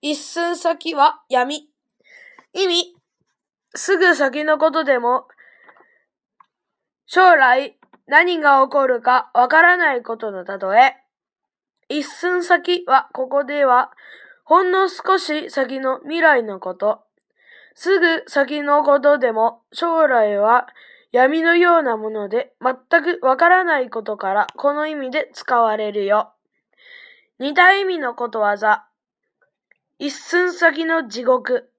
[0.00, 1.68] 一寸先は闇。
[2.52, 2.94] 意味、
[3.74, 5.26] すぐ先のことでも、
[7.06, 10.96] 将来何が起こるかわからないことの例え。
[11.88, 13.90] 一寸先はここでは、
[14.44, 17.02] ほんの少し先の未来のこと。
[17.74, 20.68] すぐ先のことでも、将来は
[21.10, 26.32] 闇のようなもので全くわからないことから、この意味で使われるよ。
[27.40, 28.84] 似た意味のことわざ。
[30.00, 31.72] 一寸先の地獄。